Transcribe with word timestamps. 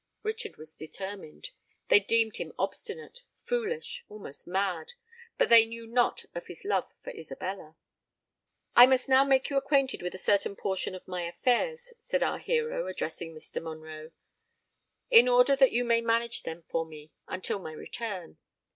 Richard 0.23 0.57
was 0.57 0.75
determined:—they 0.75 1.99
deemed 1.99 2.37
him 2.37 2.53
obstinate—foolish—almost 2.57 4.47
mad; 4.47 4.93
but 5.37 5.49
they 5.49 5.67
knew 5.67 5.85
not 5.85 6.25
of 6.33 6.47
his 6.47 6.65
love 6.65 6.91
for 7.03 7.11
Isabella! 7.11 7.77
"I 8.75 8.87
must 8.87 9.07
now 9.07 9.23
make 9.23 9.51
you 9.51 9.57
acquainted 9.57 10.01
with 10.01 10.15
a 10.15 10.17
certain 10.17 10.55
portion 10.55 10.95
of 10.95 11.07
my 11.07 11.21
affairs," 11.27 11.93
said 11.99 12.23
our 12.23 12.39
hero, 12.39 12.87
addressing 12.87 13.35
Mr. 13.35 13.61
Monroe, 13.61 14.09
"in 15.11 15.27
order 15.27 15.55
that 15.55 15.71
you 15.71 15.85
may 15.85 16.01
manage 16.01 16.41
them 16.41 16.63
for 16.63 16.83
me 16.83 17.11
until 17.27 17.59
my 17.59 17.71
return. 17.73 18.39